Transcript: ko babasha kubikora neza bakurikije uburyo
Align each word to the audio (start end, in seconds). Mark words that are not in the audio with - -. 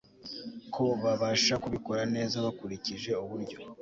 ko 0.73 0.83
babasha 1.03 1.53
kubikora 1.63 2.01
neza 2.15 2.43
bakurikije 2.45 3.11
uburyo 3.23 3.57